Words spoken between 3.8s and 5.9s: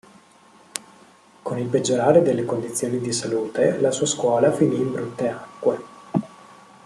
sua scuola finì in brutte acque.